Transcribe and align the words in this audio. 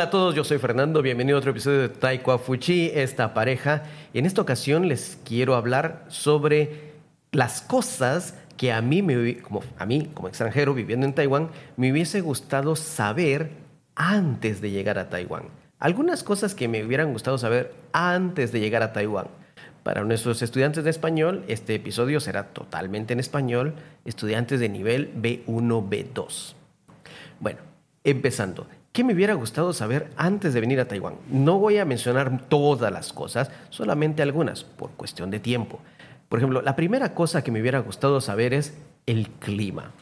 Hola 0.00 0.06
a 0.06 0.10
todos, 0.12 0.34
yo 0.34 0.44
soy 0.44 0.56
Fernando, 0.56 1.02
bienvenido 1.02 1.36
a 1.36 1.40
otro 1.40 1.50
episodio 1.50 1.82
de 1.82 1.90
Taekwa 1.90 2.38
Fuchi, 2.38 2.90
esta 2.94 3.34
pareja. 3.34 3.82
En 4.14 4.24
esta 4.24 4.40
ocasión 4.40 4.88
les 4.88 5.18
quiero 5.26 5.56
hablar 5.56 6.06
sobre 6.08 6.94
las 7.32 7.60
cosas 7.60 8.34
que 8.56 8.72
a 8.72 8.80
mí, 8.80 9.02
me, 9.02 9.36
como, 9.42 9.60
a 9.78 9.84
mí, 9.84 10.10
como 10.14 10.28
extranjero 10.28 10.72
viviendo 10.72 11.04
en 11.04 11.12
Taiwán, 11.12 11.50
me 11.76 11.92
hubiese 11.92 12.22
gustado 12.22 12.76
saber 12.76 13.50
antes 13.94 14.62
de 14.62 14.70
llegar 14.70 14.98
a 14.98 15.10
Taiwán. 15.10 15.42
Algunas 15.78 16.24
cosas 16.24 16.54
que 16.54 16.66
me 16.66 16.82
hubieran 16.82 17.12
gustado 17.12 17.36
saber 17.36 17.74
antes 17.92 18.52
de 18.52 18.60
llegar 18.60 18.82
a 18.82 18.94
Taiwán. 18.94 19.26
Para 19.82 20.02
nuestros 20.04 20.40
estudiantes 20.40 20.82
de 20.82 20.88
español, 20.88 21.44
este 21.46 21.74
episodio 21.74 22.20
será 22.20 22.44
totalmente 22.54 23.12
en 23.12 23.20
español, 23.20 23.74
estudiantes 24.06 24.60
de 24.60 24.70
nivel 24.70 25.12
B1, 25.14 25.90
B2. 25.90 26.54
Bueno, 27.38 27.58
empezando. 28.02 28.66
¿Qué 28.92 29.04
me 29.04 29.14
hubiera 29.14 29.34
gustado 29.34 29.72
saber 29.72 30.10
antes 30.16 30.52
de 30.52 30.60
venir 30.60 30.80
a 30.80 30.88
Taiwán? 30.88 31.14
No 31.30 31.60
voy 31.60 31.78
a 31.78 31.84
mencionar 31.84 32.48
todas 32.48 32.92
las 32.92 33.12
cosas, 33.12 33.48
solamente 33.68 34.20
algunas, 34.20 34.64
por 34.64 34.90
cuestión 34.90 35.30
de 35.30 35.38
tiempo. 35.38 35.78
Por 36.28 36.40
ejemplo, 36.40 36.60
la 36.60 36.74
primera 36.74 37.14
cosa 37.14 37.44
que 37.44 37.52
me 37.52 37.60
hubiera 37.60 37.78
gustado 37.78 38.20
saber 38.20 38.52
es 38.52 38.76
el 39.06 39.28
clima. 39.28 39.92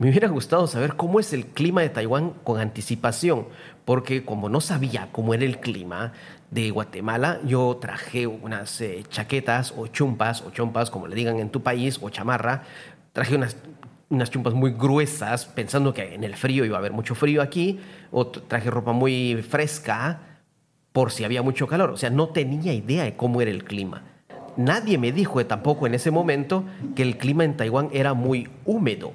Me 0.00 0.10
hubiera 0.10 0.26
gustado 0.26 0.66
saber 0.66 0.96
cómo 0.96 1.20
es 1.20 1.32
el 1.32 1.46
clima 1.46 1.82
de 1.82 1.90
Taiwán 1.90 2.30
con 2.42 2.58
anticipación, 2.58 3.46
porque 3.84 4.24
como 4.24 4.48
no 4.48 4.60
sabía 4.60 5.10
cómo 5.12 5.32
era 5.32 5.44
el 5.44 5.60
clima 5.60 6.12
de 6.50 6.72
Guatemala, 6.72 7.38
yo 7.44 7.78
traje 7.80 8.26
unas 8.26 8.80
eh, 8.80 9.04
chaquetas 9.08 9.72
o 9.76 9.86
chumpas, 9.86 10.42
o 10.42 10.50
chompas, 10.50 10.90
como 10.90 11.06
le 11.06 11.14
digan 11.14 11.38
en 11.38 11.50
tu 11.50 11.62
país, 11.62 12.00
o 12.02 12.10
chamarra. 12.10 12.64
Traje 13.12 13.36
unas 13.36 13.56
unas 14.10 14.30
chumpas 14.30 14.54
muy 14.54 14.72
gruesas, 14.72 15.46
pensando 15.46 15.94
que 15.94 16.14
en 16.14 16.24
el 16.24 16.34
frío 16.34 16.64
iba 16.64 16.76
a 16.76 16.80
haber 16.80 16.92
mucho 16.92 17.14
frío 17.14 17.40
aquí, 17.40 17.80
o 18.10 18.26
traje 18.26 18.68
ropa 18.70 18.92
muy 18.92 19.42
fresca 19.48 20.20
por 20.92 21.12
si 21.12 21.24
había 21.24 21.42
mucho 21.42 21.68
calor. 21.68 21.90
O 21.90 21.96
sea, 21.96 22.10
no 22.10 22.28
tenía 22.28 22.72
idea 22.72 23.04
de 23.04 23.16
cómo 23.16 23.40
era 23.40 23.50
el 23.50 23.64
clima. 23.64 24.02
Nadie 24.56 24.98
me 24.98 25.12
dijo 25.12 25.44
tampoco 25.46 25.86
en 25.86 25.94
ese 25.94 26.10
momento 26.10 26.64
que 26.96 27.02
el 27.02 27.16
clima 27.16 27.44
en 27.44 27.56
Taiwán 27.56 27.88
era 27.92 28.14
muy 28.14 28.48
húmedo. 28.64 29.12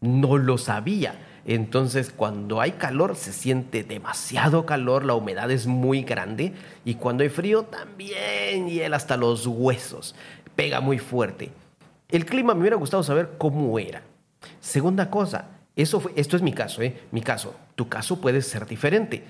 No 0.00 0.38
lo 0.38 0.56
sabía. 0.56 1.14
Entonces, 1.44 2.10
cuando 2.10 2.60
hay 2.60 2.72
calor, 2.72 3.16
se 3.16 3.32
siente 3.32 3.84
demasiado 3.84 4.66
calor, 4.66 5.04
la 5.04 5.14
humedad 5.14 5.50
es 5.50 5.66
muy 5.66 6.02
grande. 6.02 6.54
Y 6.84 6.94
cuando 6.94 7.22
hay 7.22 7.28
frío, 7.28 7.64
también 7.64 8.68
hiela 8.68 8.96
hasta 8.96 9.16
los 9.16 9.46
huesos. 9.46 10.14
Pega 10.56 10.80
muy 10.80 10.98
fuerte. 10.98 11.50
El 12.08 12.24
clima 12.24 12.54
me 12.54 12.60
hubiera 12.60 12.76
gustado 12.76 13.02
saber 13.02 13.32
cómo 13.38 13.78
era. 13.78 14.02
Segunda 14.60 15.10
cosa, 15.10 15.46
eso 15.76 16.02
esto 16.16 16.36
es 16.36 16.42
mi 16.42 16.52
caso, 16.52 16.82
¿eh? 16.82 17.02
mi 17.12 17.22
caso. 17.22 17.54
Tu 17.76 17.88
caso 17.88 18.20
puede 18.20 18.42
ser 18.42 18.66
diferente. 18.66 19.22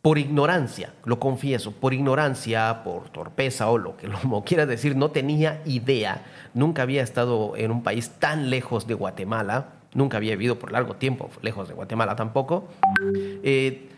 Por 0.00 0.18
ignorancia, 0.18 0.92
lo 1.04 1.18
confieso, 1.18 1.72
por 1.72 1.94
ignorancia, 1.94 2.82
por 2.84 3.08
torpeza 3.10 3.68
o 3.70 3.78
lo 3.78 3.96
que 3.96 4.08
lo 4.30 4.44
quieras 4.44 4.68
decir, 4.68 4.96
no 4.96 5.10
tenía 5.10 5.62
idea. 5.64 6.24
Nunca 6.54 6.82
había 6.82 7.02
estado 7.02 7.56
en 7.56 7.70
un 7.70 7.82
país 7.82 8.10
tan 8.18 8.50
lejos 8.50 8.86
de 8.86 8.94
Guatemala. 8.94 9.68
Nunca 9.92 10.16
había 10.16 10.32
vivido 10.32 10.58
por 10.58 10.72
largo 10.72 10.96
tiempo 10.96 11.30
lejos 11.42 11.68
de 11.68 11.74
Guatemala 11.74 12.16
tampoco. 12.16 12.68
Eh, 13.42 13.90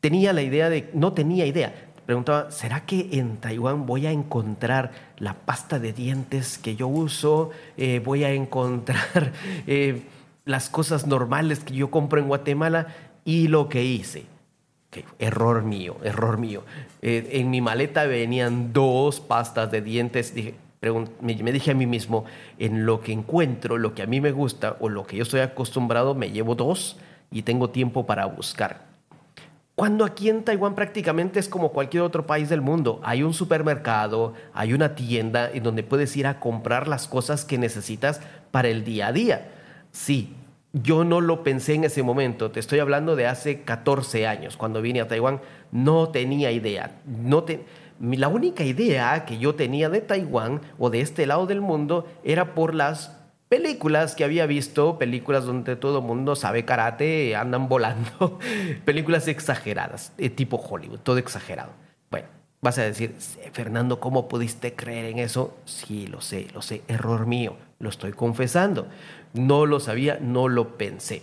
tenía 0.00 0.32
la 0.32 0.42
idea 0.42 0.68
de, 0.68 0.90
no 0.94 1.12
tenía 1.12 1.46
idea. 1.46 1.89
Preguntaba, 2.10 2.50
¿será 2.50 2.86
que 2.86 3.08
en 3.12 3.36
Taiwán 3.36 3.86
voy 3.86 4.04
a 4.08 4.10
encontrar 4.10 4.90
la 5.18 5.34
pasta 5.34 5.78
de 5.78 5.92
dientes 5.92 6.58
que 6.58 6.74
yo 6.74 6.88
uso? 6.88 7.50
Eh, 7.76 8.02
¿Voy 8.04 8.24
a 8.24 8.32
encontrar 8.32 9.32
eh, 9.68 10.02
las 10.44 10.68
cosas 10.68 11.06
normales 11.06 11.60
que 11.60 11.72
yo 11.72 11.92
compro 11.92 12.18
en 12.18 12.26
Guatemala? 12.26 12.88
Y 13.24 13.46
lo 13.46 13.68
que 13.68 13.84
hice. 13.84 14.24
error 15.20 15.62
mío, 15.62 15.98
error 16.02 16.36
mío. 16.36 16.64
Eh, 17.00 17.28
en 17.34 17.48
mi 17.48 17.60
maleta 17.60 18.06
venían 18.06 18.72
dos 18.72 19.20
pastas 19.20 19.70
de 19.70 19.80
dientes. 19.80 20.34
Dije, 20.34 20.54
me 21.20 21.52
dije 21.52 21.70
a 21.70 21.74
mí 21.74 21.86
mismo, 21.86 22.24
en 22.58 22.86
lo 22.86 23.02
que 23.02 23.12
encuentro, 23.12 23.78
lo 23.78 23.94
que 23.94 24.02
a 24.02 24.06
mí 24.06 24.20
me 24.20 24.32
gusta 24.32 24.78
o 24.80 24.88
lo 24.88 25.06
que 25.06 25.16
yo 25.16 25.22
estoy 25.22 25.42
acostumbrado, 25.42 26.16
me 26.16 26.32
llevo 26.32 26.56
dos 26.56 26.96
y 27.30 27.42
tengo 27.42 27.70
tiempo 27.70 28.04
para 28.04 28.26
buscar. 28.26 28.89
Cuando 29.80 30.04
aquí 30.04 30.28
en 30.28 30.44
Taiwán 30.44 30.74
prácticamente 30.74 31.40
es 31.40 31.48
como 31.48 31.72
cualquier 31.72 32.02
otro 32.02 32.26
país 32.26 32.50
del 32.50 32.60
mundo. 32.60 33.00
Hay 33.02 33.22
un 33.22 33.32
supermercado, 33.32 34.34
hay 34.52 34.74
una 34.74 34.94
tienda 34.94 35.50
en 35.50 35.62
donde 35.62 35.82
puedes 35.82 36.14
ir 36.18 36.26
a 36.26 36.38
comprar 36.38 36.86
las 36.86 37.08
cosas 37.08 37.46
que 37.46 37.56
necesitas 37.56 38.20
para 38.50 38.68
el 38.68 38.84
día 38.84 39.06
a 39.06 39.12
día. 39.14 39.48
Sí, 39.90 40.34
yo 40.74 41.02
no 41.04 41.22
lo 41.22 41.42
pensé 41.42 41.72
en 41.72 41.84
ese 41.84 42.02
momento. 42.02 42.50
Te 42.50 42.60
estoy 42.60 42.78
hablando 42.78 43.16
de 43.16 43.26
hace 43.26 43.62
14 43.62 44.26
años. 44.26 44.58
Cuando 44.58 44.82
vine 44.82 45.00
a 45.00 45.08
Taiwán 45.08 45.40
no 45.72 46.10
tenía 46.10 46.52
idea. 46.52 47.00
No 47.06 47.46
La 48.00 48.28
única 48.28 48.64
idea 48.64 49.24
que 49.24 49.38
yo 49.38 49.54
tenía 49.54 49.88
de 49.88 50.02
Taiwán 50.02 50.60
o 50.78 50.90
de 50.90 51.00
este 51.00 51.26
lado 51.26 51.46
del 51.46 51.62
mundo 51.62 52.06
era 52.22 52.54
por 52.54 52.74
las 52.74 53.19
películas 53.50 54.14
que 54.14 54.22
había 54.22 54.46
visto, 54.46 54.96
películas 54.96 55.44
donde 55.44 55.74
todo 55.74 56.00
mundo 56.00 56.36
sabe 56.36 56.64
karate, 56.64 57.34
andan 57.34 57.68
volando, 57.68 58.38
películas 58.84 59.26
exageradas, 59.26 60.12
eh, 60.18 60.30
tipo 60.30 60.56
Hollywood, 60.56 61.00
todo 61.00 61.18
exagerado. 61.18 61.72
Bueno, 62.12 62.28
vas 62.60 62.78
a 62.78 62.82
decir, 62.82 63.16
Fernando, 63.52 63.98
¿cómo 63.98 64.28
pudiste 64.28 64.74
creer 64.74 65.06
en 65.06 65.18
eso? 65.18 65.58
Sí, 65.64 66.06
lo 66.06 66.20
sé, 66.20 66.46
lo 66.54 66.62
sé, 66.62 66.82
error 66.86 67.26
mío, 67.26 67.56
lo 67.80 67.88
estoy 67.88 68.12
confesando. 68.12 68.86
No 69.34 69.66
lo 69.66 69.80
sabía, 69.80 70.18
no 70.20 70.46
lo 70.46 70.78
pensé. 70.78 71.22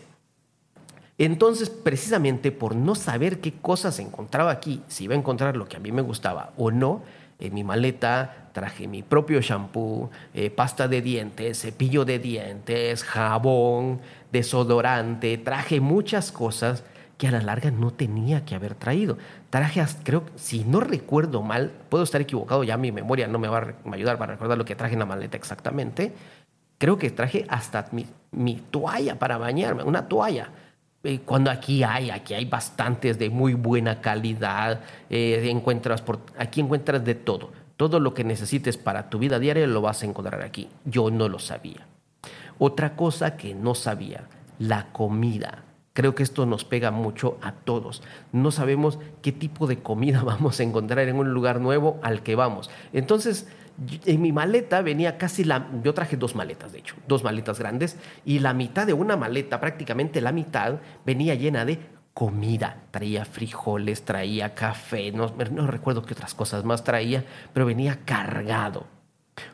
Entonces, 1.17 1.69
precisamente 1.69 2.51
por 2.51 2.75
no 2.75 2.93
saber 2.95 3.39
qué 3.39 3.53
cosas 3.53 3.99
encontraba 3.99 4.51
aquí, 4.51 4.81
si 4.89 5.05
iba 5.05 5.15
a 5.15 5.17
encontrar 5.17 5.55
lo 5.55 5.69
que 5.69 5.77
a 5.77 5.79
mí 5.79 5.93
me 5.93 6.01
gustaba 6.01 6.51
o 6.57 6.71
no, 6.71 7.03
en 7.39 7.53
mi 7.53 7.63
maleta 7.63 8.49
traje 8.53 8.87
mi 8.87 9.03
propio 9.03 9.41
shampoo, 9.41 10.09
eh, 10.33 10.49
pasta 10.49 10.87
de 10.87 11.01
dientes, 11.01 11.61
cepillo 11.61 12.05
de 12.05 12.17
dientes, 12.17 13.03
jabón, 13.03 14.01
desodorante, 14.31 15.37
traje 15.37 15.79
muchas 15.79 16.31
cosas 16.31 16.83
que 17.17 17.27
a 17.27 17.31
la 17.31 17.41
larga 17.41 17.71
no 17.71 17.91
tenía 17.91 18.45
que 18.45 18.55
haber 18.55 18.75
traído. 18.75 19.17
Traje, 19.49 19.83
creo, 20.03 20.23
si 20.35 20.63
no 20.63 20.79
recuerdo 20.79 21.41
mal, 21.41 21.71
puedo 21.89 22.03
estar 22.03 22.21
equivocado, 22.21 22.63
ya 22.63 22.77
mi 22.77 22.91
memoria 22.91 23.27
no 23.27 23.39
me 23.39 23.47
va 23.47 23.59
a 23.59 23.93
ayudar 23.93 24.17
para 24.17 24.33
recordar 24.33 24.57
lo 24.57 24.65
que 24.65 24.75
traje 24.75 24.93
en 24.93 24.99
la 24.99 25.05
maleta 25.05 25.37
exactamente. 25.37 26.13
Creo 26.79 26.97
que 26.97 27.09
traje 27.09 27.45
hasta 27.49 27.87
mi, 27.91 28.05
mi 28.31 28.55
toalla 28.55 29.17
para 29.17 29.37
bañarme, 29.37 29.83
una 29.83 30.07
toalla 30.07 30.51
eh, 31.03 31.19
cuando 31.23 31.51
aquí 31.51 31.83
hay, 31.83 32.09
aquí 32.09 32.33
hay 32.33 32.45
bastantes 32.45 33.19
de 33.19 33.29
muy 33.29 33.53
buena 33.53 34.01
calidad, 34.01 34.81
eh, 35.09 35.47
encuentras 35.49 36.01
por, 36.01 36.19
aquí 36.37 36.61
encuentras 36.61 37.03
de 37.05 37.15
todo. 37.15 37.51
Todo 37.77 37.99
lo 37.99 38.13
que 38.13 38.23
necesites 38.23 38.77
para 38.77 39.09
tu 39.09 39.19
vida 39.19 39.37
diaria 39.37 39.67
lo 39.67 39.81
vas 39.81 40.01
a 40.01 40.07
encontrar 40.07 40.41
aquí. 40.41 40.67
Yo 40.85 41.11
no 41.11 41.29
lo 41.29 41.37
sabía. 41.37 41.85
Otra 42.57 42.95
cosa 42.95 43.37
que 43.37 43.53
no 43.53 43.75
sabía, 43.75 44.27
la 44.57 44.91
comida. 44.91 45.63
Creo 45.93 46.15
que 46.15 46.23
esto 46.23 46.45
nos 46.45 46.65
pega 46.65 46.91
mucho 46.91 47.37
a 47.41 47.51
todos. 47.51 48.01
No 48.31 48.51
sabemos 48.51 48.97
qué 49.21 49.31
tipo 49.31 49.67
de 49.67 49.79
comida 49.79 50.23
vamos 50.25 50.59
a 50.59 50.63
encontrar 50.63 51.07
en 51.07 51.17
un 51.17 51.33
lugar 51.33 51.61
nuevo 51.61 51.99
al 52.01 52.23
que 52.23 52.35
vamos. 52.35 52.69
Entonces, 52.93 53.47
en 54.05 54.21
mi 54.21 54.31
maleta 54.31 54.81
venía 54.81 55.17
casi 55.17 55.43
la... 55.43 55.67
Yo 55.83 55.93
traje 55.93 56.17
dos 56.17 56.35
maletas, 56.35 56.71
de 56.71 56.79
hecho, 56.79 56.95
dos 57.07 57.23
maletas 57.23 57.59
grandes, 57.59 57.97
y 58.25 58.39
la 58.39 58.53
mitad 58.53 58.87
de 58.87 58.93
una 58.93 59.15
maleta, 59.15 59.59
prácticamente 59.59 60.21
la 60.21 60.31
mitad, 60.31 60.75
venía 61.05 61.35
llena 61.35 61.65
de 61.65 61.79
comida. 62.13 62.83
Traía 62.91 63.25
frijoles, 63.25 64.03
traía 64.03 64.55
café, 64.55 65.11
no, 65.11 65.27
recuerdo 65.67 66.03
qué 66.03 66.13
otras 66.13 66.33
cosas 66.33 66.63
más 66.63 66.83
traía, 66.83 67.23
pero 67.53 67.65
venía 67.65 67.99
cargado. 68.05 68.87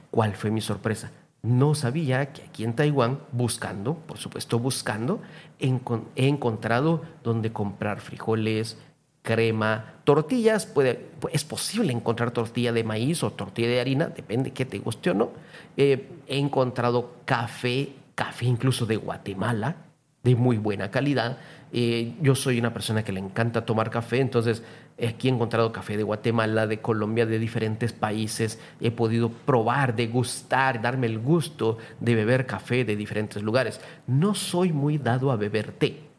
¿Cuál 0.10 0.36
fue 0.36 0.52
mi 0.52 0.62
sorpresa? 0.62 1.12
No 1.42 1.76
sabía 1.76 2.32
que 2.32 2.44
aquí 2.44 2.64
en 2.64 2.74
Taiwán, 2.74 3.20
buscando, 3.34 3.96
por 3.96 4.18
supuesto 4.18 4.60
buscando, 4.60 5.22
he 5.60 6.28
encontrado 6.30 7.02
donde 7.22 7.52
comprar 7.52 8.00
frijoles, 8.00 8.78
crema, 9.24 9.94
tortillas, 10.04 10.68
puede, 10.68 11.08
es 11.32 11.44
posible 11.46 11.92
encontrar 11.92 12.32
tortilla 12.32 12.72
de 12.72 12.84
maíz 12.84 13.24
o 13.24 13.32
tortilla 13.32 13.70
de 13.70 13.80
harina, 13.80 14.08
depende 14.08 14.50
de 14.50 14.54
qué 14.54 14.66
te 14.66 14.78
guste 14.78 15.10
o 15.10 15.14
no. 15.16 15.32
Eh, 15.78 16.10
he 16.28 16.38
encontrado 16.38 17.16
café, 17.26 17.90
café 18.14 18.46
incluso 18.46 18.86
de 18.86 18.98
Guatemala, 18.98 19.78
de 20.24 20.36
muy 20.36 20.58
buena 20.58 20.92
calidad. 20.92 21.38
Eh, 21.72 22.14
yo 22.22 22.36
soy 22.36 22.60
una 22.60 22.74
persona 22.74 23.04
que 23.04 23.14
le 23.14 23.20
encanta 23.22 23.66
tomar 23.66 23.90
café, 23.90 24.20
entonces 24.20 24.62
aquí 25.02 25.30
he 25.30 25.32
encontrado 25.32 25.72
café 25.72 25.96
de 25.96 26.04
Guatemala, 26.04 26.68
de 26.68 26.82
Colombia, 26.82 27.26
de 27.26 27.40
diferentes 27.40 27.94
países. 27.94 28.60
He 28.82 28.92
podido 28.92 29.30
probar, 29.30 29.96
degustar, 29.96 30.82
darme 30.82 31.08
el 31.08 31.20
gusto 31.20 31.78
de 32.02 32.14
beber 32.14 32.46
café 32.46 32.84
de 32.84 32.98
diferentes 32.98 33.42
lugares. 33.42 33.80
No 34.06 34.36
soy 34.36 34.74
muy 34.74 34.98
dado 34.98 35.32
a 35.32 35.38
beber 35.38 35.72
té 35.72 36.13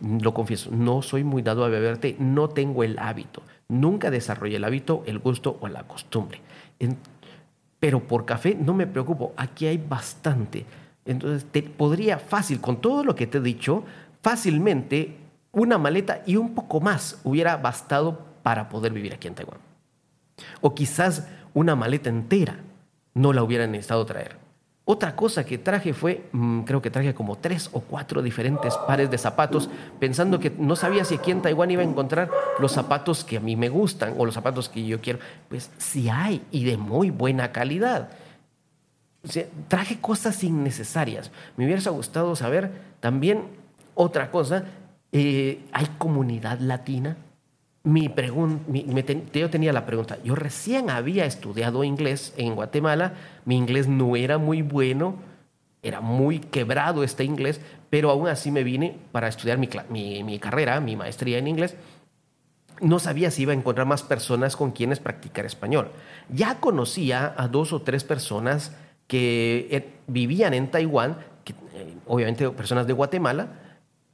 lo 0.00 0.34
confieso, 0.34 0.70
no 0.70 1.02
soy 1.02 1.24
muy 1.24 1.42
dado 1.42 1.64
a 1.64 1.68
beber 1.68 1.98
té, 1.98 2.16
no 2.18 2.48
tengo 2.48 2.84
el 2.84 2.98
hábito. 2.98 3.42
Nunca 3.68 4.10
desarrollé 4.10 4.56
el 4.56 4.64
hábito, 4.64 5.02
el 5.06 5.18
gusto 5.18 5.58
o 5.60 5.68
la 5.68 5.84
costumbre. 5.84 6.40
pero 7.78 8.00
por 8.06 8.24
café 8.24 8.54
no 8.54 8.74
me 8.74 8.86
preocupo, 8.86 9.32
aquí 9.36 9.66
hay 9.66 9.78
bastante. 9.78 10.64
Entonces, 11.04 11.46
te 11.50 11.62
podría 11.62 12.18
fácil, 12.18 12.60
con 12.60 12.80
todo 12.80 13.04
lo 13.04 13.14
que 13.14 13.26
te 13.26 13.38
he 13.38 13.40
dicho, 13.40 13.84
fácilmente 14.22 15.16
una 15.52 15.78
maleta 15.78 16.22
y 16.26 16.36
un 16.36 16.54
poco 16.54 16.80
más 16.80 17.20
hubiera 17.24 17.56
bastado 17.56 18.26
para 18.42 18.68
poder 18.68 18.92
vivir 18.92 19.14
aquí 19.14 19.28
en 19.28 19.34
Taiwán. 19.34 19.58
O 20.60 20.74
quizás 20.74 21.28
una 21.54 21.74
maleta 21.74 22.10
entera 22.10 22.60
no 23.14 23.32
la 23.32 23.42
hubieran 23.42 23.72
necesitado 23.72 24.04
traer. 24.04 24.45
Otra 24.88 25.16
cosa 25.16 25.44
que 25.44 25.58
traje 25.58 25.92
fue, 25.92 26.28
mm, 26.30 26.60
creo 26.60 26.80
que 26.80 26.92
traje 26.92 27.12
como 27.12 27.34
tres 27.34 27.68
o 27.72 27.80
cuatro 27.80 28.22
diferentes 28.22 28.76
pares 28.86 29.10
de 29.10 29.18
zapatos, 29.18 29.68
pensando 29.98 30.38
que 30.38 30.50
no 30.50 30.76
sabía 30.76 31.04
si 31.04 31.16
aquí 31.16 31.32
en 31.32 31.42
Taiwán 31.42 31.72
iba 31.72 31.82
a 31.82 31.84
encontrar 31.84 32.30
los 32.60 32.70
zapatos 32.70 33.24
que 33.24 33.38
a 33.38 33.40
mí 33.40 33.56
me 33.56 33.68
gustan 33.68 34.14
o 34.16 34.24
los 34.24 34.34
zapatos 34.34 34.68
que 34.68 34.86
yo 34.86 35.00
quiero. 35.00 35.18
Pues 35.48 35.72
sí 35.78 36.08
hay 36.08 36.40
y 36.52 36.62
de 36.62 36.76
muy 36.76 37.10
buena 37.10 37.50
calidad. 37.50 38.10
traje 39.66 39.98
cosas 40.00 40.44
innecesarias. 40.44 41.32
Me 41.56 41.64
hubiera 41.64 41.90
gustado 41.90 42.36
saber 42.36 42.70
también 43.00 43.42
otra 43.96 44.30
cosa. 44.30 44.66
Eh, 45.10 45.64
¿Hay 45.72 45.86
comunidad 45.98 46.60
latina? 46.60 47.16
Mi 47.86 48.08
pregunta, 48.08 48.64
yo 49.32 49.48
tenía 49.48 49.72
la 49.72 49.86
pregunta, 49.86 50.18
yo 50.24 50.34
recién 50.34 50.90
había 50.90 51.24
estudiado 51.24 51.84
inglés 51.84 52.34
en 52.36 52.56
Guatemala, 52.56 53.14
mi 53.44 53.56
inglés 53.56 53.86
no 53.86 54.16
era 54.16 54.38
muy 54.38 54.62
bueno, 54.62 55.14
era 55.84 56.00
muy 56.00 56.40
quebrado 56.40 57.04
este 57.04 57.22
inglés, 57.22 57.60
pero 57.88 58.10
aún 58.10 58.26
así 58.26 58.50
me 58.50 58.64
vine 58.64 58.98
para 59.12 59.28
estudiar 59.28 59.58
mi, 59.58 59.68
mi, 60.24 60.38
carrera, 60.40 60.80
mi 60.80 60.96
maestría 60.96 61.38
en 61.38 61.46
inglés. 61.46 61.76
No 62.80 62.98
sabía 62.98 63.30
si 63.30 63.42
iba 63.42 63.52
a 63.52 63.56
encontrar 63.56 63.86
más 63.86 64.02
personas 64.02 64.56
con 64.56 64.72
quienes 64.72 64.98
practicar 64.98 65.46
español. 65.46 65.92
Ya 66.28 66.58
conocía 66.58 67.34
a 67.36 67.46
dos 67.46 67.72
o 67.72 67.82
tres 67.82 68.02
personas 68.02 68.72
que 69.06 69.68
eh, 69.70 69.94
vivían 70.08 70.54
en 70.54 70.72
Taiwán, 70.72 71.18
eh, 71.46 71.94
obviamente 72.06 72.50
personas 72.50 72.88
de 72.88 72.94
Guatemala, 72.94 73.46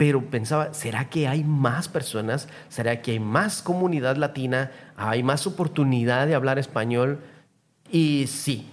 pero 0.02 0.20
pensaba, 0.20 0.74
¿será 0.74 1.08
que 1.08 1.28
hay 1.28 1.44
más 1.44 1.86
personas? 1.86 2.48
¿Será 2.68 3.00
que 3.02 3.12
hay 3.12 3.20
más 3.20 3.62
comunidad 3.62 4.16
latina? 4.16 4.72
¿Hay 4.96 5.22
más 5.22 5.46
oportunidad 5.46 6.26
de 6.26 6.34
hablar 6.34 6.58
español? 6.58 7.20
Y 7.88 8.26
sí, 8.26 8.68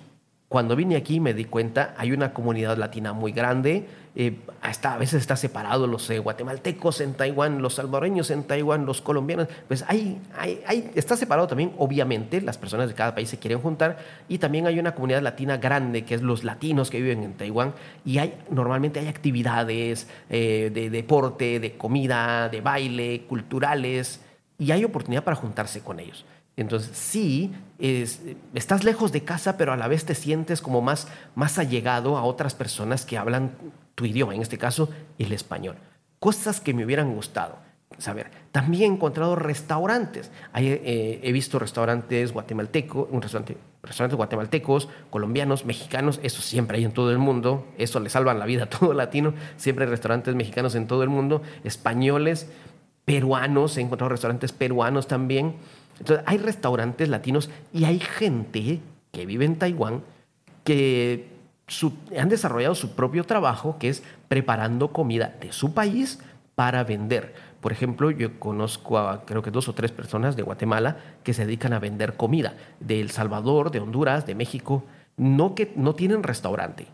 cuando 0.48 0.76
vine 0.76 0.96
aquí 0.96 1.20
me 1.20 1.36
di 1.36 1.46
cuenta, 1.46 1.94
hay 2.00 2.14
una 2.14 2.34
comunidad 2.34 2.80
latina 2.80 3.14
muy 3.14 3.32
grande, 3.32 3.88
eh, 4.16 4.40
hasta 4.62 4.96
a 4.96 4.98
veces 4.98 5.22
está 5.22 5.36
separado 5.36 5.86
los 5.86 6.10
eh, 6.10 6.20
guatemaltecos 6.20 7.00
en 7.00 7.14
Taiwán, 7.14 7.62
los 7.62 7.76
salvadoreños 7.76 8.32
en 8.32 8.44
Taiwán, 8.44 8.86
los 8.86 9.02
colombianos, 9.02 9.48
pues 9.68 9.86
hay, 9.88 10.20
está 10.96 11.16
separado 11.16 11.48
también, 11.48 11.74
obviamente, 11.78 12.42
las 12.42 12.58
personas 12.58 12.90
de 12.90 12.96
cada 12.96 13.14
país 13.14 13.30
se 13.30 13.38
quieren 13.38 13.60
juntar 13.60 14.00
y 14.28 14.40
también 14.40 14.66
hay 14.66 14.80
una 14.80 14.96
comunidad 14.96 15.22
latina 15.22 15.58
grande, 15.58 16.06
que 16.06 16.16
es 16.16 16.22
los 16.22 16.44
latinos 16.44 16.90
que 16.90 17.02
viven 17.02 17.24
en 17.24 17.34
Taiwán, 17.34 17.74
y 18.04 18.18
hay, 18.18 18.38
normalmente 18.50 19.00
hay 19.00 19.08
actividades 19.08 20.08
eh, 20.30 20.72
de 20.74 20.90
deporte, 20.90 21.60
de 21.60 21.78
comida, 21.78 22.50
de 22.50 22.62
baile, 22.62 23.26
culturales, 23.28 24.22
y 24.58 24.72
hay 24.72 24.84
oportunidad 24.84 25.24
para 25.24 25.36
juntarse 25.36 25.82
con 25.82 26.00
ellos. 26.00 26.26
Entonces, 26.58 26.92
sí, 26.94 27.54
estás 28.54 28.84
lejos 28.84 29.14
de 29.14 29.24
casa, 29.24 29.56
pero 29.56 29.72
a 29.72 29.78
la 29.78 29.88
vez 29.88 30.04
te 30.04 30.14
sientes 30.14 30.60
como 30.60 30.82
más, 30.82 31.08
más 31.34 31.58
allegado 31.58 32.18
a 32.18 32.24
otras 32.24 32.54
personas 32.54 33.06
que 33.06 33.18
hablan 33.18 33.52
tu 34.00 34.06
idioma, 34.06 34.34
en 34.34 34.42
este 34.42 34.58
caso 34.58 34.88
el 35.18 35.34
español. 35.34 35.76
Cosas 36.20 36.62
que 36.62 36.74
me 36.74 36.86
hubieran 36.86 37.14
gustado 37.14 37.58
saber. 37.98 38.32
También 38.54 38.84
he 38.84 38.96
encontrado 38.96 39.36
restaurantes. 39.36 40.32
Eh, 40.56 41.20
he 41.22 41.32
visto 41.34 41.60
restaurantes 41.60 42.32
guatemaltecos, 42.32 43.10
restaurantes 43.84 44.16
guatemaltecos, 44.16 44.88
colombianos, 45.10 45.66
mexicanos, 45.66 46.22
eso 46.24 46.42
siempre 46.42 46.78
hay 46.78 46.86
en 46.86 46.94
todo 46.94 47.12
el 47.12 47.18
mundo, 47.18 47.68
eso 47.78 48.00
le 48.00 48.10
salvan 48.10 48.40
la 48.40 48.46
vida 48.46 48.64
a 48.64 48.70
todo 48.70 48.94
latino, 48.94 49.34
siempre 49.58 49.84
hay 49.84 49.92
restaurantes 49.92 50.34
mexicanos 50.34 50.76
en 50.76 50.88
todo 50.88 51.04
el 51.04 51.10
mundo, 51.10 51.42
españoles, 51.66 52.50
peruanos, 53.04 53.76
he 53.76 53.82
encontrado 53.82 54.08
restaurantes 54.08 54.54
peruanos 54.54 55.08
también. 55.08 55.56
Entonces, 56.00 56.24
hay 56.26 56.38
restaurantes 56.38 57.10
latinos 57.10 57.50
y 57.74 57.84
hay 57.84 58.00
gente 58.00 58.80
que 59.12 59.26
vive 59.26 59.44
en 59.44 59.58
Taiwán 59.58 60.04
que 60.64 61.39
han 62.18 62.30
desarrollado 62.30 62.76
su 62.76 62.92
propio 62.92 63.24
trabajo, 63.24 63.78
que 63.80 63.90
es 63.90 64.04
preparando 64.28 64.92
comida 64.92 65.36
de 65.40 65.52
su 65.52 65.74
país 65.74 66.20
para 66.56 66.84
vender. 66.84 67.34
Por 67.62 67.72
ejemplo, 67.72 68.12
yo 68.12 68.40
conozco 68.40 68.98
a 68.98 69.26
creo 69.26 69.42
que 69.42 69.52
dos 69.52 69.68
o 69.68 69.74
tres 69.74 69.92
personas 69.92 70.36
de 70.36 70.44
Guatemala 70.44 70.98
que 71.24 71.34
se 71.34 71.46
dedican 71.46 71.74
a 71.74 71.80
vender 71.80 72.16
comida 72.16 72.54
de 72.80 73.02
El 73.02 73.12
Salvador, 73.12 73.72
de 73.72 73.80
Honduras, 73.80 74.26
de 74.26 74.36
México, 74.36 74.84
no 75.18 75.56
que 75.56 75.74
no 75.76 75.96
tienen 75.96 76.24
restaurante, 76.24 76.88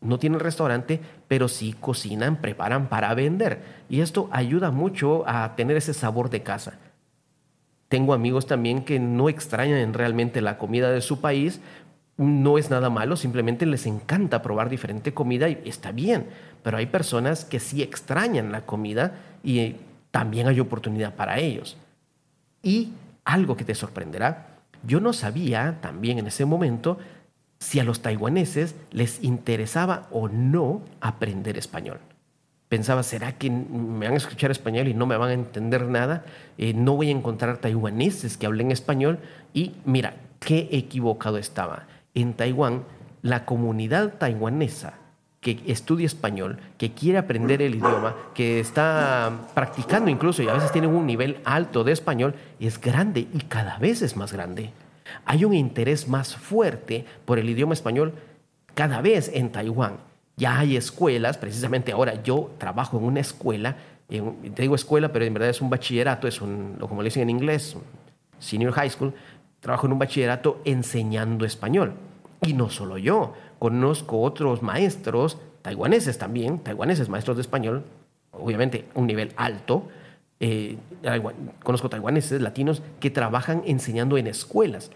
no 0.00 0.18
tienen 0.18 0.40
restaurante, 0.40 1.00
pero 1.28 1.48
sí 1.48 1.74
cocinan, 1.78 2.36
preparan 2.40 2.88
para 2.88 3.14
vender. 3.14 3.62
Y 3.88 4.00
esto 4.00 4.28
ayuda 4.32 4.70
mucho 4.70 5.24
a 5.28 5.54
tener 5.56 5.76
ese 5.76 5.94
sabor 5.94 6.30
de 6.30 6.42
casa. 6.42 6.78
Tengo 7.88 8.14
amigos 8.14 8.46
también 8.46 8.84
que 8.84 8.98
no 8.98 9.28
extrañan 9.28 9.94
realmente 9.94 10.40
la 10.40 10.58
comida 10.58 10.90
de 10.90 11.00
su 11.00 11.20
país. 11.20 11.60
No 12.16 12.56
es 12.58 12.70
nada 12.70 12.88
malo, 12.88 13.16
simplemente 13.16 13.66
les 13.66 13.86
encanta 13.86 14.42
probar 14.42 14.70
diferente 14.70 15.12
comida 15.12 15.48
y 15.48 15.60
está 15.66 15.92
bien. 15.92 16.26
Pero 16.62 16.78
hay 16.78 16.86
personas 16.86 17.44
que 17.44 17.60
sí 17.60 17.82
extrañan 17.82 18.52
la 18.52 18.62
comida 18.62 19.14
y 19.42 19.76
también 20.10 20.48
hay 20.48 20.60
oportunidad 20.60 21.14
para 21.14 21.38
ellos. 21.38 21.76
Y 22.62 22.92
algo 23.24 23.56
que 23.56 23.64
te 23.64 23.74
sorprenderá, 23.74 24.58
yo 24.82 25.00
no 25.00 25.12
sabía 25.12 25.78
también 25.80 26.18
en 26.18 26.26
ese 26.26 26.44
momento 26.44 26.98
si 27.58 27.80
a 27.80 27.84
los 27.84 28.00
taiwaneses 28.00 28.74
les 28.90 29.22
interesaba 29.22 30.08
o 30.10 30.28
no 30.28 30.82
aprender 31.00 31.58
español 31.58 31.98
pensaba, 32.68 33.02
¿será 33.02 33.32
que 33.32 33.50
me 33.50 34.06
van 34.06 34.14
a 34.14 34.16
escuchar 34.16 34.50
español 34.50 34.88
y 34.88 34.94
no 34.94 35.06
me 35.06 35.16
van 35.16 35.30
a 35.30 35.34
entender 35.34 35.86
nada? 35.86 36.24
Eh, 36.58 36.74
no 36.74 36.96
voy 36.96 37.08
a 37.08 37.12
encontrar 37.12 37.58
taiwaneses 37.58 38.36
que 38.36 38.46
hablen 38.46 38.72
español. 38.72 39.18
Y 39.54 39.74
mira, 39.84 40.14
qué 40.40 40.68
equivocado 40.72 41.38
estaba. 41.38 41.86
En 42.16 42.32
Taiwán, 42.32 42.82
la 43.20 43.44
comunidad 43.44 44.14
taiwanesa 44.14 44.94
que 45.42 45.60
estudia 45.66 46.06
español, 46.06 46.58
que 46.78 46.92
quiere 46.92 47.18
aprender 47.18 47.60
el 47.62 47.74
idioma, 47.76 48.16
que 48.34 48.58
está 48.58 49.30
practicando 49.54 50.10
incluso 50.10 50.42
y 50.42 50.48
a 50.48 50.54
veces 50.54 50.72
tiene 50.72 50.88
un 50.88 51.06
nivel 51.06 51.38
alto 51.44 51.84
de 51.84 51.92
español, 51.92 52.34
es 52.58 52.80
grande 52.80 53.28
y 53.32 53.40
cada 53.42 53.78
vez 53.78 54.00
es 54.00 54.16
más 54.16 54.32
grande. 54.32 54.70
Hay 55.26 55.44
un 55.44 55.54
interés 55.54 56.08
más 56.08 56.34
fuerte 56.34 57.04
por 57.26 57.38
el 57.38 57.48
idioma 57.48 57.74
español 57.74 58.14
cada 58.74 59.02
vez 59.02 59.30
en 59.32 59.52
Taiwán. 59.52 59.98
Ya 60.36 60.58
hay 60.58 60.76
escuelas, 60.76 61.36
precisamente 61.36 61.92
ahora 61.92 62.22
yo 62.22 62.50
trabajo 62.58 62.98
en 62.98 63.04
una 63.04 63.20
escuela, 63.20 63.76
te 64.08 64.62
digo 64.62 64.74
escuela, 64.74 65.12
pero 65.12 65.26
en 65.26 65.34
verdad 65.34 65.50
es 65.50 65.60
un 65.60 65.68
bachillerato, 65.68 66.26
es 66.26 66.40
un, 66.40 66.76
como 66.80 67.02
le 67.02 67.08
dicen 67.08 67.22
en 67.22 67.30
inglés, 67.30 67.76
senior 68.38 68.72
high 68.72 68.90
school, 68.90 69.12
trabajo 69.66 69.88
en 69.88 69.94
un 69.94 69.98
bachillerato 69.98 70.60
enseñando 70.64 71.44
español. 71.44 71.94
Y 72.42 72.52
no 72.52 72.70
solo 72.70 72.98
yo, 72.98 73.34
conozco 73.58 74.22
otros 74.22 74.62
maestros, 74.62 75.38
taiwaneses 75.62 76.18
también, 76.18 76.60
taiwaneses 76.60 77.08
maestros 77.08 77.36
de 77.36 77.40
español, 77.40 77.82
obviamente 78.30 78.84
un 78.94 79.08
nivel 79.08 79.32
alto, 79.36 79.88
eh, 80.38 80.78
conozco 81.64 81.90
taiwaneses 81.90 82.40
latinos 82.40 82.80
que 83.00 83.10
trabajan 83.10 83.62
enseñando 83.66 84.16
en 84.18 84.28
escuelas 84.28 84.92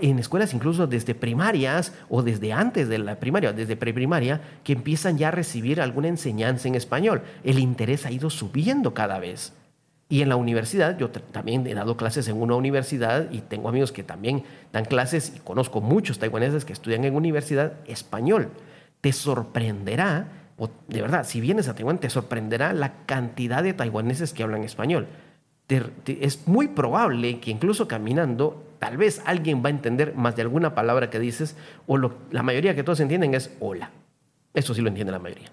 en 0.00 0.18
escuelas 0.18 0.54
incluso 0.54 0.86
desde 0.88 1.14
primarias 1.14 1.92
o 2.08 2.22
desde 2.22 2.52
antes 2.52 2.88
de 2.88 2.98
la 2.98 3.20
primaria, 3.20 3.52
desde 3.52 3.76
preprimaria, 3.76 4.40
que 4.64 4.72
empiezan 4.72 5.18
ya 5.18 5.28
a 5.28 5.30
recibir 5.30 5.80
alguna 5.80 6.08
enseñanza 6.08 6.66
en 6.66 6.74
español. 6.74 7.22
El 7.44 7.60
interés 7.60 8.04
ha 8.04 8.10
ido 8.10 8.28
subiendo 8.28 8.92
cada 8.92 9.20
vez. 9.20 9.52
Y 10.08 10.22
en 10.22 10.28
la 10.30 10.36
universidad, 10.36 10.96
yo 10.96 11.10
también 11.10 11.66
he 11.66 11.74
dado 11.74 11.96
clases 11.96 12.28
en 12.28 12.40
una 12.40 12.54
universidad 12.54 13.30
y 13.30 13.42
tengo 13.42 13.68
amigos 13.68 13.92
que 13.92 14.02
también 14.02 14.44
dan 14.72 14.86
clases 14.86 15.34
y 15.36 15.40
conozco 15.40 15.80
muchos 15.80 16.18
taiwaneses 16.18 16.64
que 16.64 16.72
estudian 16.72 17.04
en 17.04 17.14
universidad 17.14 17.74
español. 17.86 18.48
Te 19.02 19.12
sorprenderá, 19.12 20.28
o 20.56 20.70
de 20.88 21.02
verdad, 21.02 21.24
si 21.24 21.40
vienes 21.40 21.68
a 21.68 21.74
Taiwán, 21.74 21.98
te 21.98 22.08
sorprenderá 22.08 22.72
la 22.72 23.04
cantidad 23.04 23.62
de 23.62 23.74
taiwaneses 23.74 24.32
que 24.32 24.42
hablan 24.42 24.64
español. 24.64 25.06
es 26.06 26.48
muy 26.48 26.68
probable 26.68 27.38
que 27.38 27.50
incluso 27.50 27.86
caminando 27.86 28.64
Tal 28.78 28.96
vez 28.96 29.22
alguien 29.24 29.62
va 29.62 29.68
a 29.68 29.70
entender 29.70 30.14
más 30.14 30.36
de 30.36 30.42
alguna 30.42 30.74
palabra 30.74 31.10
que 31.10 31.18
dices, 31.18 31.56
o 31.86 31.98
la 31.98 32.42
mayoría 32.42 32.74
que 32.74 32.84
todos 32.84 33.00
entienden 33.00 33.34
es 33.34 33.50
hola. 33.60 33.90
Eso 34.54 34.72
sí 34.72 34.80
lo 34.80 34.88
entiende 34.88 35.12
la 35.12 35.18
mayoría. 35.18 35.50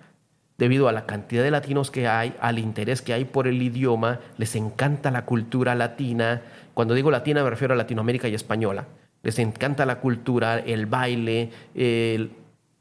Debido 0.57 0.87
a 0.87 0.91
la 0.91 1.05
cantidad 1.05 1.43
de 1.43 1.51
latinos 1.51 1.91
que 1.91 2.07
hay, 2.07 2.33
al 2.39 2.59
interés 2.59 3.01
que 3.01 3.13
hay 3.13 3.25
por 3.25 3.47
el 3.47 3.61
idioma, 3.61 4.19
les 4.37 4.55
encanta 4.55 5.11
la 5.11 5.25
cultura 5.25 5.75
latina. 5.75 6.41
Cuando 6.73 6.93
digo 6.93 7.11
latina 7.11 7.43
me 7.43 7.49
refiero 7.49 7.73
a 7.73 7.77
Latinoamérica 7.77 8.27
y 8.27 8.35
española. 8.35 8.85
Les 9.23 9.39
encanta 9.39 9.85
la 9.85 9.99
cultura, 9.99 10.59
el 10.59 10.85
baile, 10.85 11.49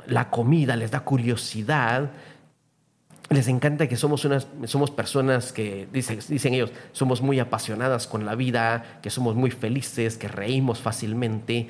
la 0.06 0.30
comida, 0.30 0.76
les 0.76 0.90
da 0.90 1.00
curiosidad 1.00 2.10
les 3.30 3.48
encanta 3.48 3.88
que 3.88 3.96
somos, 3.96 4.24
unas, 4.24 4.46
somos 4.66 4.90
personas 4.90 5.52
que, 5.52 5.88
dicen, 5.92 6.20
dicen 6.28 6.54
ellos, 6.54 6.72
somos 6.92 7.22
muy 7.22 7.40
apasionadas 7.40 8.06
con 8.06 8.26
la 8.26 8.34
vida, 8.34 8.98
que 9.02 9.10
somos 9.10 9.34
muy 9.34 9.50
felices, 9.50 10.18
que 10.18 10.28
reímos 10.28 10.80
fácilmente. 10.80 11.68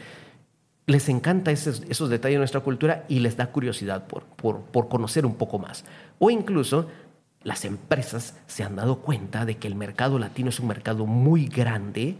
Les 0.86 1.08
encanta 1.08 1.50
esos, 1.50 1.80
detalles 1.80 2.34
de 2.34 2.38
nuestra 2.38 2.60
cultura 2.60 3.04
y 3.08 3.20
les 3.20 3.36
da 3.36 3.46
curiosidad 3.46 4.06
por, 4.06 4.24
por, 4.24 4.60
por 4.60 4.88
conocer 4.88 5.24
un 5.24 5.34
poco 5.34 5.58
más. 5.58 5.84
O 6.18 6.30
incluso 6.30 6.88
las 7.42 7.64
empresas 7.64 8.38
se 8.46 8.64
han 8.64 8.76
dado 8.76 9.00
cuenta 9.00 9.44
de 9.44 9.56
que 9.56 9.68
el 9.68 9.74
mercado 9.74 10.18
latino 10.18 10.50
es 10.50 10.60
un 10.60 10.68
mercado 10.68 11.06
muy 11.06 11.46
grande, 11.46 12.16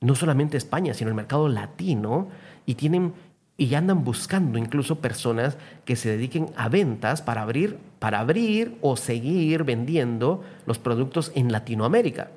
no 0.00 0.14
solamente 0.14 0.56
España, 0.56 0.94
sino 0.94 1.08
el 1.08 1.16
mercado 1.16 1.48
latino, 1.48 2.28
y 2.66 2.74
tienen 2.74 3.14
y 3.58 3.74
andan 3.74 4.04
buscando 4.04 4.58
incluso 4.58 5.00
personas 5.00 5.56
que 5.84 5.96
se 5.96 6.10
dediquen 6.10 6.50
a 6.56 6.68
ventas 6.68 7.22
para 7.22 7.42
abrir, 7.42 7.78
para 7.98 8.20
abrir 8.20 8.76
o 8.82 8.96
seguir 8.96 9.64
vendiendo 9.64 10.42
los 10.66 10.78
productos 10.78 11.32
en 11.34 11.50
Latinoamérica. 11.50 12.30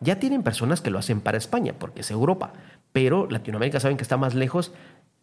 Ya 0.00 0.18
tienen 0.18 0.42
personas 0.42 0.80
que 0.80 0.90
lo 0.90 0.98
hacen 0.98 1.20
para 1.20 1.38
España, 1.38 1.74
porque 1.78 2.02
es 2.02 2.10
Europa, 2.10 2.52
pero 2.92 3.28
Latinoamérica 3.30 3.80
saben 3.80 3.96
que 3.96 4.02
está 4.02 4.16
más 4.16 4.34
lejos 4.34 4.72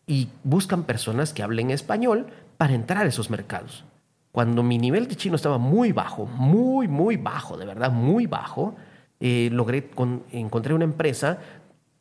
y 0.07 0.29
buscan 0.43 0.83
personas 0.83 1.33
que 1.33 1.43
hablen 1.43 1.71
español 1.71 2.27
para 2.57 2.73
entrar 2.73 3.05
a 3.05 3.09
esos 3.09 3.29
mercados. 3.29 3.83
Cuando 4.31 4.63
mi 4.63 4.77
nivel 4.77 5.07
de 5.07 5.15
chino 5.15 5.35
estaba 5.35 5.57
muy 5.57 5.91
bajo, 5.91 6.25
muy, 6.25 6.87
muy 6.87 7.17
bajo, 7.17 7.57
de 7.57 7.65
verdad, 7.65 7.91
muy 7.91 8.27
bajo, 8.27 8.75
eh, 9.19 9.49
logré 9.51 9.89
encontré 10.31 10.73
una 10.73 10.83
empresa 10.83 11.39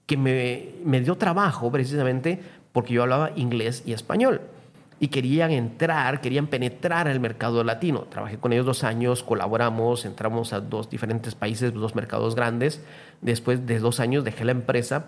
que 0.07 0.17
me, 0.17 0.71
me 0.85 1.01
dio 1.01 1.17
trabajo 1.17 1.71
precisamente 1.71 2.41
porque 2.73 2.95
yo 2.95 3.03
hablaba 3.03 3.31
inglés 3.37 3.83
y 3.87 3.93
español 3.93 4.41
y 5.01 5.09
querían 5.09 5.51
entrar, 5.51 6.21
querían 6.21 6.47
penetrar 6.47 7.09
al 7.09 7.21
mercado 7.21 7.63
latino. 7.65 8.07
Trabajé 8.11 8.39
con 8.39 8.53
ellos 8.53 8.67
dos 8.67 8.85
años, 8.85 9.23
colaboramos, 9.23 10.05
entramos 10.05 10.53
a 10.53 10.61
dos 10.61 10.89
diferentes 10.89 11.35
países, 11.35 11.75
dos 11.75 11.95
mercados 11.95 12.35
grandes. 12.35 12.83
Después 13.21 13.67
de 13.67 13.79
dos 13.81 14.01
años 14.01 14.25
dejé 14.25 14.45
la 14.45 14.53
empresa, 14.53 15.07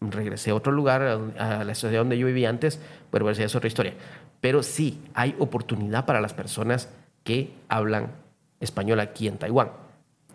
regresé 0.00 0.50
a 0.50 0.54
otro 0.54 0.72
lugar, 0.72 1.02
a 1.38 1.64
la 1.64 1.74
ciudad 1.74 1.98
donde 1.98 2.18
yo 2.18 2.26
vivía 2.26 2.48
antes, 2.48 2.80
pero 3.10 3.28
esa 3.30 3.44
es 3.44 3.54
otra 3.54 3.68
historia. 3.68 3.94
Pero 4.40 4.62
sí, 4.62 5.02
hay 5.14 5.36
oportunidad 5.38 6.06
para 6.06 6.20
las 6.20 6.32
personas 6.32 6.88
que 7.24 7.52
hablan 7.68 8.12
español 8.60 9.00
aquí 9.00 9.28
en 9.28 9.38
Taiwán. 9.38 9.70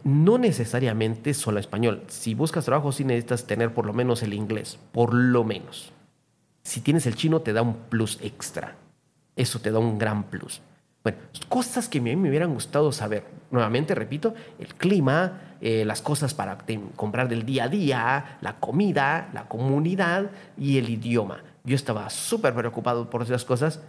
No 0.03 0.37
necesariamente 0.37 1.33
solo 1.33 1.59
español. 1.59 2.03
Si 2.07 2.35
buscas 2.35 2.65
trabajo, 2.65 2.91
sí 2.91 3.03
necesitas 3.03 3.47
tener 3.47 3.73
por 3.73 3.87
lo 3.87 3.93
menos 3.93 4.21
el 4.21 4.33
inglés, 4.33 4.77
por 4.91 5.13
lo 5.13 5.43
menos. 5.43 5.91
Si 6.61 6.81
tienes 6.81 7.07
el 7.07 7.15
chino, 7.15 7.41
te 7.41 7.53
da 7.53 7.63
un 7.63 7.75
plus 7.89 8.19
extra. 8.21 8.75
Eso 9.35 9.59
te 9.59 9.71
da 9.71 9.79
un 9.79 9.97
gran 9.97 10.25
plus. 10.25 10.61
Bueno, 11.05 11.19
cosas 11.49 11.87
que 11.87 11.99
a 11.99 12.01
mí 12.01 12.15
me 12.15 12.29
hubieran 12.29 12.51
gustado 12.51 12.91
saber. 12.91 13.25
Nuevamente, 13.51 13.93
repito, 13.93 14.33
el 14.57 14.73
clima, 14.73 15.55
eh, 15.61 15.85
las 15.85 16.01
cosas 16.01 16.33
para 16.33 16.57
comprar 16.95 17.29
del 17.29 17.45
día 17.45 17.65
a 17.65 17.67
día, 17.67 18.37
la 18.41 18.55
comida, 18.59 19.29
la 19.31 19.47
comunidad 19.47 20.31
y 20.57 20.79
el 20.79 20.89
idioma. 20.89 21.43
Yo 21.63 21.75
estaba 21.75 22.09
súper 22.09 22.55
preocupado 22.55 23.07
por 23.07 23.21
esas 23.21 23.45
cosas. 23.45 23.81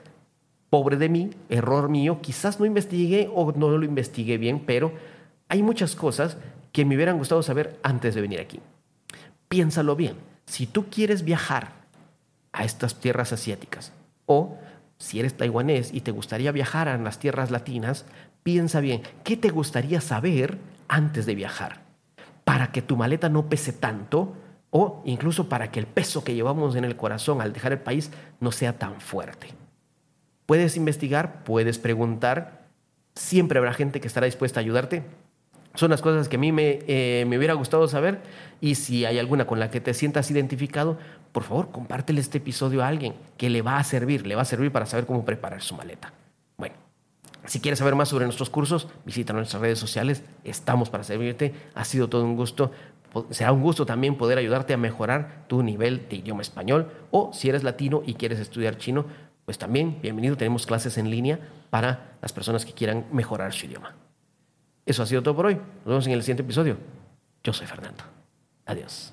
Pobre 0.68 0.98
de 0.98 1.08
mí, 1.08 1.30
error 1.48 1.88
mío. 1.88 2.20
Quizás 2.20 2.60
no 2.60 2.66
investigué 2.66 3.30
o 3.34 3.50
no 3.52 3.70
lo 3.70 3.86
investigué 3.86 4.36
bien, 4.36 4.62
pero 4.66 4.92
hay 5.48 5.62
muchas 5.62 5.96
cosas 5.96 6.36
que 6.70 6.84
me 6.84 6.96
hubieran 6.96 7.16
gustado 7.16 7.42
saber 7.42 7.78
antes 7.82 8.14
de 8.14 8.20
venir 8.20 8.40
aquí. 8.40 8.60
Piénsalo 9.48 9.96
bien. 9.96 10.16
Si 10.44 10.66
tú 10.66 10.90
quieres 10.90 11.24
viajar 11.24 11.72
a 12.52 12.64
estas 12.64 12.96
tierras 12.96 13.32
asiáticas. 13.32 13.92
O 14.26 14.58
si 14.98 15.20
eres 15.20 15.36
taiwanés 15.36 15.92
y 15.92 16.00
te 16.00 16.10
gustaría 16.10 16.52
viajar 16.52 16.88
a 16.88 16.96
las 16.98 17.18
tierras 17.18 17.50
latinas, 17.50 18.06
piensa 18.42 18.80
bien, 18.80 19.02
¿qué 19.24 19.36
te 19.36 19.50
gustaría 19.50 20.00
saber 20.00 20.58
antes 20.88 21.26
de 21.26 21.34
viajar? 21.34 21.82
Para 22.44 22.72
que 22.72 22.82
tu 22.82 22.96
maleta 22.96 23.28
no 23.28 23.48
pese 23.48 23.72
tanto 23.72 24.34
o 24.70 25.02
incluso 25.04 25.48
para 25.48 25.70
que 25.70 25.80
el 25.80 25.86
peso 25.86 26.24
que 26.24 26.34
llevamos 26.34 26.76
en 26.76 26.84
el 26.84 26.96
corazón 26.96 27.40
al 27.40 27.52
dejar 27.52 27.72
el 27.72 27.80
país 27.80 28.10
no 28.40 28.52
sea 28.52 28.78
tan 28.78 29.00
fuerte. 29.00 29.48
Puedes 30.46 30.76
investigar, 30.76 31.44
puedes 31.44 31.78
preguntar, 31.78 32.66
siempre 33.14 33.58
habrá 33.58 33.72
gente 33.72 34.00
que 34.00 34.06
estará 34.06 34.26
dispuesta 34.26 34.60
a 34.60 34.62
ayudarte. 34.62 35.02
Son 35.74 35.90
las 35.90 36.00
cosas 36.00 36.28
que 36.28 36.36
a 36.36 36.38
mí 36.38 36.52
me, 36.52 36.78
eh, 36.86 37.24
me 37.26 37.36
hubiera 37.36 37.54
gustado 37.54 37.86
saber 37.88 38.20
y 38.60 38.76
si 38.76 39.04
hay 39.04 39.18
alguna 39.18 39.46
con 39.46 39.58
la 39.58 39.70
que 39.70 39.80
te 39.80 39.92
sientas 39.92 40.30
identificado, 40.30 40.98
por 41.36 41.44
favor, 41.44 41.70
compártele 41.70 42.22
este 42.22 42.38
episodio 42.38 42.82
a 42.82 42.88
alguien 42.88 43.12
que 43.36 43.50
le 43.50 43.60
va 43.60 43.76
a 43.76 43.84
servir, 43.84 44.26
le 44.26 44.34
va 44.34 44.40
a 44.40 44.46
servir 44.46 44.72
para 44.72 44.86
saber 44.86 45.04
cómo 45.04 45.22
preparar 45.22 45.60
su 45.60 45.74
maleta. 45.74 46.10
Bueno, 46.56 46.76
si 47.44 47.60
quieres 47.60 47.78
saber 47.78 47.94
más 47.94 48.08
sobre 48.08 48.24
nuestros 48.24 48.48
cursos, 48.48 48.88
visita 49.04 49.34
nuestras 49.34 49.60
redes 49.60 49.78
sociales, 49.78 50.22
estamos 50.44 50.88
para 50.88 51.04
servirte. 51.04 51.52
Ha 51.74 51.84
sido 51.84 52.08
todo 52.08 52.24
un 52.24 52.36
gusto. 52.36 52.70
Será 53.28 53.52
un 53.52 53.60
gusto 53.60 53.84
también 53.84 54.16
poder 54.16 54.38
ayudarte 54.38 54.72
a 54.72 54.78
mejorar 54.78 55.44
tu 55.46 55.62
nivel 55.62 56.08
de 56.08 56.16
idioma 56.16 56.40
español 56.40 56.90
o 57.10 57.30
si 57.34 57.50
eres 57.50 57.64
latino 57.64 58.02
y 58.06 58.14
quieres 58.14 58.38
estudiar 58.38 58.78
chino, 58.78 59.04
pues 59.44 59.58
también 59.58 59.98
bienvenido, 60.00 60.38
tenemos 60.38 60.64
clases 60.64 60.96
en 60.96 61.10
línea 61.10 61.38
para 61.68 62.16
las 62.22 62.32
personas 62.32 62.64
que 62.64 62.72
quieran 62.72 63.04
mejorar 63.12 63.52
su 63.52 63.66
idioma. 63.66 63.94
Eso 64.86 65.02
ha 65.02 65.06
sido 65.06 65.22
todo 65.22 65.36
por 65.36 65.44
hoy. 65.44 65.56
Nos 65.56 65.84
vemos 65.84 66.06
en 66.06 66.14
el 66.14 66.22
siguiente 66.22 66.44
episodio. 66.44 66.78
Yo 67.44 67.52
soy 67.52 67.66
Fernando. 67.66 68.04
Adiós. 68.64 69.12